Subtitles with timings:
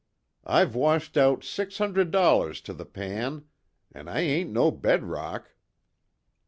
[0.47, 3.45] I've washed out six hundred dollars to the pan!
[3.91, 5.51] An' I ain't to bed rock!"